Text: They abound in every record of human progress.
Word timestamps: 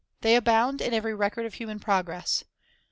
They 0.21 0.35
abound 0.35 0.81
in 0.81 0.95
every 0.95 1.13
record 1.13 1.45
of 1.45 1.53
human 1.53 1.79
progress. 1.79 2.43